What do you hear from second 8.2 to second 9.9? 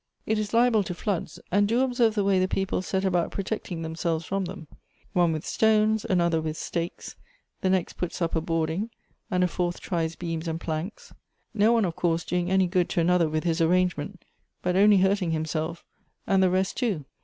a boarding, and a fourth